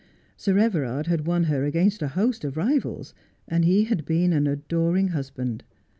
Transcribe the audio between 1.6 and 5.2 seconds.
against a host of rivals, and he had been an adoring